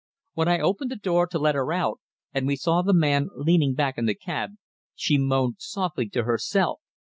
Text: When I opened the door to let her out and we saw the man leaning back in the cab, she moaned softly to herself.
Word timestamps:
When 0.33 0.47
I 0.47 0.57
opened 0.57 0.89
the 0.89 0.95
door 0.95 1.27
to 1.27 1.37
let 1.37 1.53
her 1.53 1.71
out 1.71 1.99
and 2.33 2.47
we 2.47 2.55
saw 2.55 2.81
the 2.81 2.91
man 2.91 3.29
leaning 3.35 3.75
back 3.75 3.99
in 3.99 4.07
the 4.07 4.15
cab, 4.15 4.53
she 4.95 5.19
moaned 5.19 5.57
softly 5.59 6.09
to 6.09 6.23
herself. 6.23 6.81